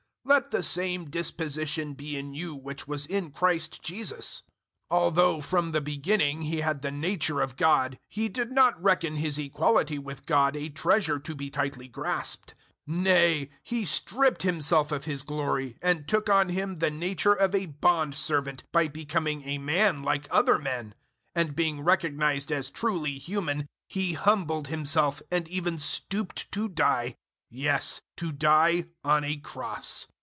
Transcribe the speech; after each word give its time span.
002:005 0.27 0.33
Let 0.35 0.51
the 0.51 0.63
same 0.63 1.09
disposition 1.09 1.93
be 1.93 2.15
in 2.15 2.33
you 2.33 2.55
which 2.55 2.87
was 2.87 3.05
in 3.05 3.31
Christ 3.31 3.81
Jesus. 3.81 4.43
002:006 4.89 4.97
Although 4.97 5.41
from 5.41 5.71
the 5.71 5.81
beginning 5.81 6.43
He 6.43 6.61
had 6.61 6.81
the 6.81 6.91
nature 6.91 7.41
of 7.41 7.57
God 7.57 7.97
He 8.07 8.29
did 8.29 8.49
not 8.51 8.81
reckon 8.81 9.17
His 9.17 9.37
equality 9.39 9.99
with 9.99 10.25
God 10.25 10.55
a 10.55 10.69
treasure 10.69 11.19
to 11.19 11.35
be 11.35 11.49
tightly 11.49 11.89
grasped. 11.89 12.53
002:007 12.87 12.95
Nay, 13.01 13.49
He 13.63 13.83
stripped 13.83 14.43
Himself 14.43 14.93
of 14.93 15.03
His 15.03 15.23
glory, 15.23 15.75
and 15.81 16.07
took 16.07 16.29
on 16.29 16.49
Him 16.49 16.77
the 16.77 16.91
nature 16.91 17.33
of 17.33 17.53
a 17.53 17.65
bondservant 17.65 18.63
by 18.71 18.87
becoming 18.87 19.43
a 19.43 19.57
man 19.57 20.01
like 20.01 20.27
other 20.31 20.57
men. 20.57 20.89
002:008 21.35 21.41
And 21.41 21.55
being 21.55 21.81
recognized 21.81 22.51
as 22.53 22.69
truly 22.69 23.17
human, 23.17 23.67
He 23.87 24.13
humbled 24.13 24.67
Himself 24.67 25.21
and 25.29 25.47
even 25.49 25.77
stooped 25.77 26.49
to 26.53 26.69
die; 26.69 27.15
yes, 27.49 28.01
to 28.15 28.31
die 28.31 28.85
on 29.03 29.25
a 29.25 29.35
cross. 29.35 30.07